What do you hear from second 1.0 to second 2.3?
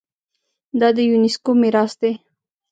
یونیسکو میراث دی.